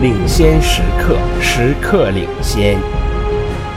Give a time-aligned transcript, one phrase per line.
[0.00, 2.78] 领先时刻，时刻领先。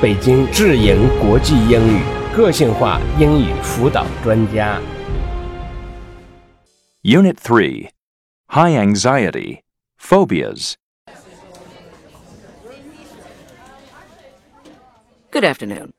[0.01, 2.01] 北京智盈国际英语
[2.35, 4.79] 个性化英语辅导专家。
[7.03, 7.89] Unit 3
[8.49, 9.61] High Anxiety
[9.99, 10.73] Phobias.
[15.31, 15.93] Good afternoon.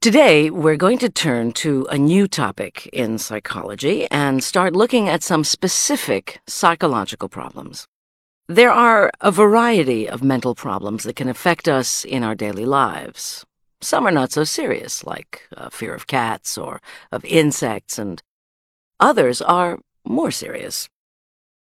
[0.00, 5.22] Today, we're going to turn to a new topic in psychology and start looking at
[5.22, 7.86] some specific psychological problems.
[8.48, 13.46] There are a variety of mental problems that can affect us in our daily lives.
[13.80, 18.22] Some are not so serious, like uh, fear of cats or of insects, and
[18.98, 20.88] others are more serious.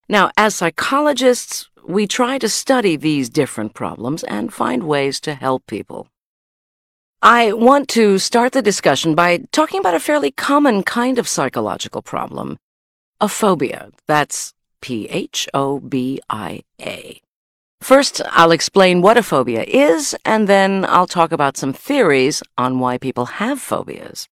[0.08, 5.66] Now, as psychologists, we try to study these different problems and find ways to help
[5.68, 6.08] people.
[7.22, 12.02] I want to start the discussion by talking about a fairly common kind of psychological
[12.02, 12.58] problem
[13.20, 13.92] a phobia.
[14.08, 17.22] That's P H O B I A.
[17.82, 22.80] First, I'll explain what a phobia is, and then I'll talk about some theories on
[22.80, 24.28] why people have phobias.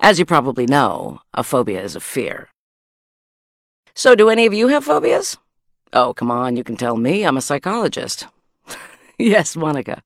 [0.00, 2.48] As you probably know, a phobia is a fear.
[3.94, 5.36] So, do any of you have phobias?
[5.92, 7.24] Oh, come on, you can tell me.
[7.24, 8.26] I'm a psychologist.
[9.18, 10.02] yes, Monica.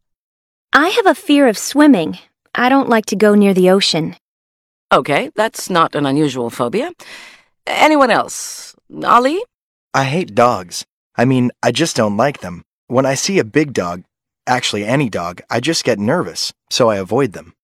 [0.73, 2.19] I have a fear of swimming.
[2.55, 4.17] I don't like to go near the ocean.
[4.93, 6.93] Okay, that's not an unusual phobia.
[7.67, 8.75] Anyone else?
[9.05, 9.43] Ali?
[9.95, 10.85] I hate dogs.
[11.17, 12.63] I mean, I just don't like them.
[12.87, 14.05] When I see a big dog,
[14.47, 17.55] actually any dog, I just get nervous, so I avoid them.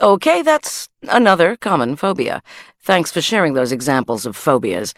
[0.00, 2.42] Okay, that's another common phobia.
[2.80, 4.94] Thanks for sharing those examples of phobias.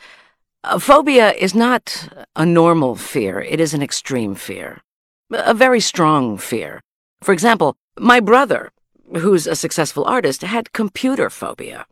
[0.62, 4.82] A phobia is not a normal fear, it is an extreme fear.
[5.30, 6.80] A very strong fear.
[7.22, 8.70] For example, my brother,
[9.16, 11.86] who's a successful artist, had computer phobia.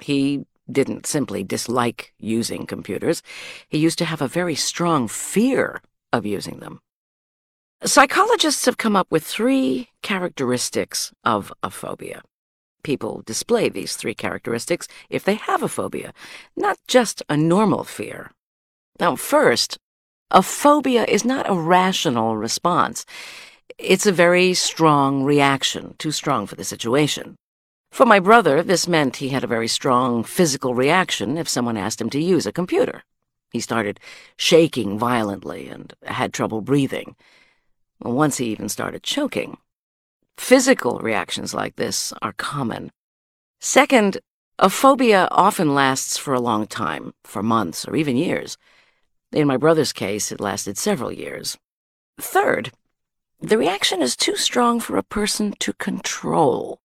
[0.00, 3.22] He didn't simply dislike using computers,
[3.68, 6.80] he used to have a very strong fear of using them.
[7.84, 12.22] Psychologists have come up with three characteristics of a phobia.
[12.82, 16.12] People display these three characteristics if they have a phobia,
[16.56, 18.30] not just a normal fear.
[19.00, 19.78] Now, first,
[20.30, 23.04] a phobia is not a rational response.
[23.78, 27.36] It's a very strong reaction, too strong for the situation.
[27.94, 32.00] For my brother, this meant he had a very strong physical reaction if someone asked
[32.00, 33.04] him to use a computer.
[33.52, 34.00] He started
[34.36, 37.14] shaking violently and had trouble breathing.
[38.00, 39.58] Once he even started choking.
[40.36, 42.90] Physical reactions like this are common.
[43.60, 44.18] Second,
[44.58, 48.58] a phobia often lasts for a long time, for months or even years.
[49.30, 51.58] In my brother's case, it lasted several years.
[52.20, 52.72] Third,
[53.40, 56.80] the reaction is too strong for a person to control.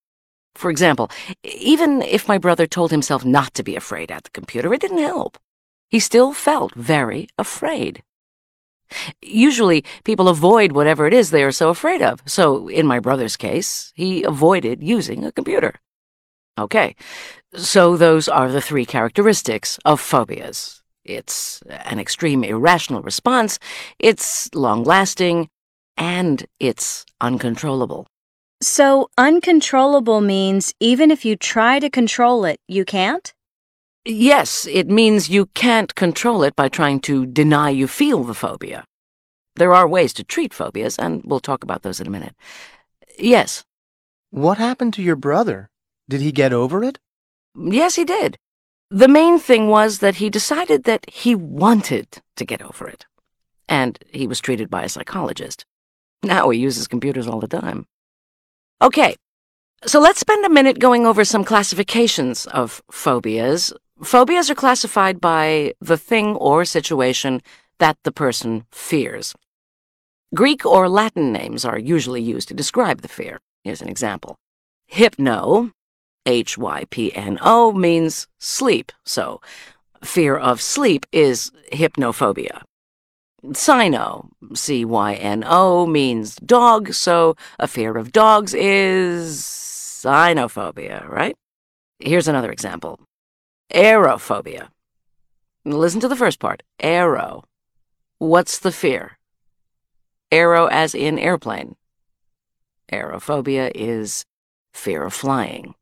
[0.59, 1.09] For example,
[1.44, 4.97] even if my brother told himself not to be afraid at the computer, it didn't
[4.97, 5.38] help.
[5.88, 8.03] He still felt very afraid.
[9.22, 12.22] Usually, people avoid whatever it is they are so afraid of.
[12.25, 15.75] So, in my brother's case, he avoided using a computer.
[16.58, 16.97] Okay,
[17.56, 20.84] so those are the three characteristics of phobias.
[21.06, 23.59] It's an extreme irrational response,
[23.97, 25.47] it's long lasting,
[25.96, 28.08] and it's uncontrollable.
[28.62, 33.34] So, uncontrollable means even if you try to control it, you can't?
[34.06, 38.84] Yes, it means you can't control it by trying to deny you feel the phobia.
[39.56, 42.36] There are ways to treat phobias, and we'll talk about those in a minute.
[43.18, 43.64] Yes,
[44.31, 45.70] What happened to your brother?
[46.09, 47.00] Did he get over it?
[47.56, 48.38] yes, he did.
[48.91, 53.06] The main thing was that he decided that he wanted to get over it.
[53.68, 55.66] And he was treated by a psychologist.
[56.24, 57.86] Now he uses computers all the time.
[58.81, 59.16] Okay,
[59.85, 63.73] so let's spend a minute going over some classifications of phobias.
[64.01, 67.41] Phobias are classified by the thing or situation
[67.79, 69.35] that the person fears.
[70.34, 73.40] Greek or Latin names are usually used to describe the fear.
[73.66, 74.38] Here's an example.
[74.88, 75.72] Hypno,
[76.25, 79.41] H Y P N O, means sleep, so
[80.03, 82.61] fear of sleep is hypnophobia.
[83.44, 91.35] Cyno, C Y N O, means dog, so a fear of dogs is cynophobia, right?
[91.99, 92.99] Here's another example
[93.73, 94.69] aerophobia.
[95.66, 97.43] Listen to the first part aero.
[98.17, 99.17] What's the fear?
[100.31, 101.75] Aero as in airplane.
[102.91, 104.25] Aerophobia is
[104.73, 105.75] fear of flying.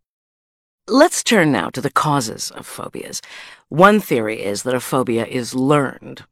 [0.88, 3.22] Let's turn now to the causes of phobias.
[3.70, 6.26] One theory is that a phobia is learned.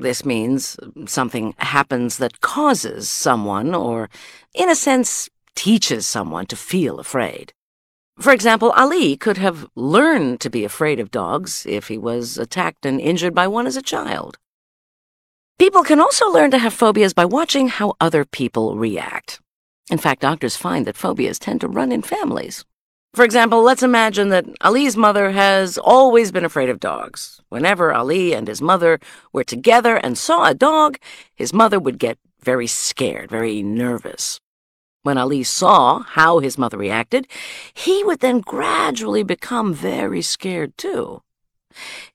[0.00, 4.08] This means something happens that causes someone, or
[4.54, 7.52] in a sense, teaches someone to feel afraid.
[8.18, 12.86] For example, Ali could have learned to be afraid of dogs if he was attacked
[12.86, 14.38] and injured by one as a child.
[15.58, 19.40] People can also learn to have phobias by watching how other people react.
[19.90, 22.64] In fact, doctors find that phobias tend to run in families.
[23.12, 27.40] For example, let's imagine that Ali's mother has always been afraid of dogs.
[27.48, 29.00] Whenever Ali and his mother
[29.32, 30.96] were together and saw a dog,
[31.34, 34.40] his mother would get very scared, very nervous.
[35.02, 37.26] When Ali saw how his mother reacted,
[37.74, 41.22] he would then gradually become very scared too.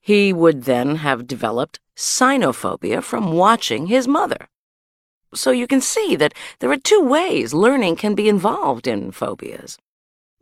[0.00, 4.48] He would then have developed cynophobia from watching his mother.
[5.34, 9.76] So you can see that there are two ways learning can be involved in phobias.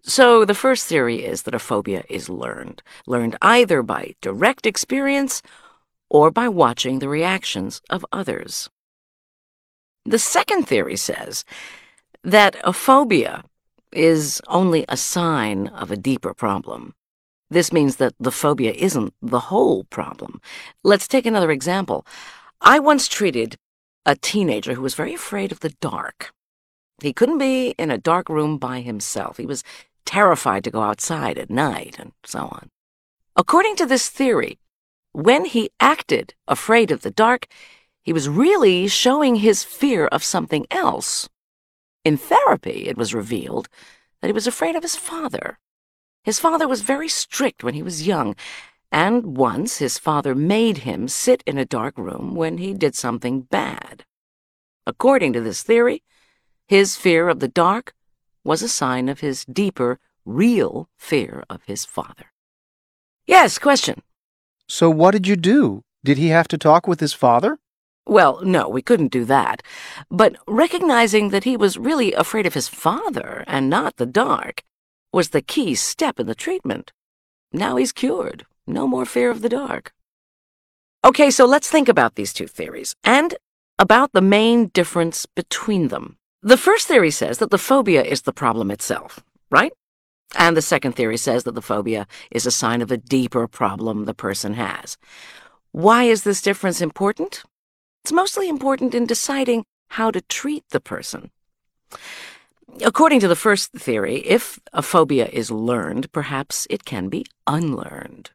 [0.06, 5.40] So, the first theory is that a phobia is learned, learned either by direct experience
[6.10, 8.68] or by watching the reactions of others.
[10.04, 11.46] The second theory says
[12.22, 13.44] that a phobia
[13.92, 16.94] is only a sign of a deeper problem.
[17.48, 20.42] This means that the phobia isn't the whole problem.
[20.82, 22.06] Let's take another example.
[22.60, 23.56] I once treated
[24.04, 26.34] a teenager who was very afraid of the dark.
[27.00, 29.38] He couldn't be in a dark room by himself.
[29.38, 29.64] He was
[30.04, 32.70] terrified to go outside at night, and so on.
[33.36, 34.58] According to this theory,
[35.12, 37.46] when he acted afraid of the dark,
[38.02, 41.28] he was really showing his fear of something else.
[42.04, 43.68] In therapy, it was revealed
[44.20, 45.58] that he was afraid of his father.
[46.22, 48.36] His father was very strict when he was young,
[48.92, 53.42] and once his father made him sit in a dark room when he did something
[53.42, 54.04] bad.
[54.86, 56.02] According to this theory,
[56.66, 57.94] his fear of the dark
[58.44, 62.32] was a sign of his deeper, real fear of his father.
[63.26, 64.02] Yes, question.
[64.68, 65.82] So what did you do?
[66.04, 67.58] Did he have to talk with his father?
[68.06, 69.62] Well, no, we couldn't do that.
[70.10, 74.62] But recognizing that he was really afraid of his father and not the dark
[75.12, 76.92] was the key step in the treatment.
[77.52, 78.44] Now he's cured.
[78.66, 79.92] No more fear of the dark.
[81.04, 83.34] Okay, so let's think about these two theories and
[83.78, 86.16] about the main difference between them.
[86.44, 89.72] The first theory says that the phobia is the problem itself, right?
[90.36, 94.04] And the second theory says that the phobia is a sign of a deeper problem
[94.04, 94.98] the person has.
[95.72, 97.44] Why is this difference important?
[98.04, 101.30] It's mostly important in deciding how to treat the person.
[102.84, 108.32] According to the first theory, if a phobia is learned, perhaps it can be unlearned.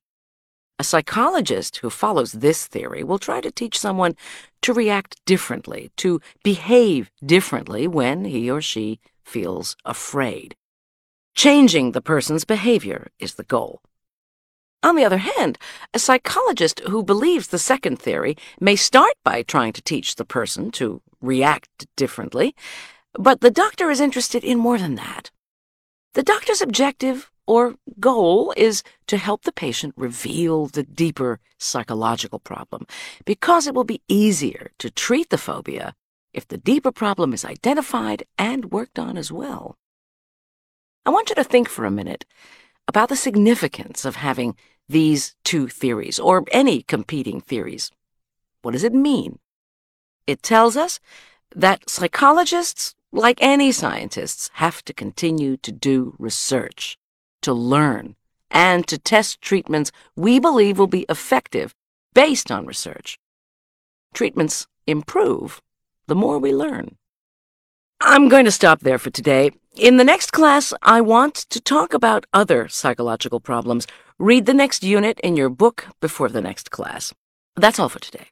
[0.80, 4.16] A psychologist who follows this theory will try to teach someone
[4.62, 10.56] to react differently, to behave differently when he or she feels afraid.
[11.36, 13.82] Changing the person's behavior is the goal.
[14.82, 15.58] On the other hand,
[15.94, 20.72] a psychologist who believes the second theory may start by trying to teach the person
[20.72, 22.56] to react differently,
[23.14, 25.32] but the doctor is interested in more than that.
[26.14, 32.86] The doctor's objective or goal is to help the patient reveal the deeper psychological problem,
[33.26, 35.96] because it will be easier to treat the phobia
[36.32, 39.78] if the deeper problem is identified and worked on as well.
[41.08, 42.24] I want you to think for a minute
[42.88, 44.56] about the significance of having
[44.88, 47.90] these two theories, or any competing theories.
[48.62, 49.40] What does it mean?
[50.28, 51.00] It tells us
[51.56, 57.00] that psychologists, like any scientists, have to continue to do research
[57.42, 58.16] to learn,
[58.52, 61.74] and to test treatments we believe will be effective
[62.14, 63.20] based on research.
[64.14, 65.62] Treatments improve
[66.08, 66.96] the more we learn.
[68.02, 69.52] I'm going to stop there for today.
[69.76, 73.88] In the next class, I want to talk about other psychological problems.
[74.18, 77.14] Read the next unit in your book before the next class.
[77.56, 78.28] That's all for today.